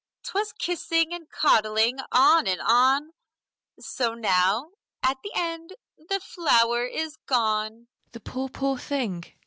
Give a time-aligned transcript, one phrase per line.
[0.23, 3.13] 'Twas kissing and coddling, on and on!
[3.79, 4.71] So now,
[5.03, 5.73] at the end,
[6.09, 7.87] the flower is gone.